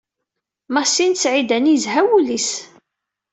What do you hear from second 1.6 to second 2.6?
yezha wul-is.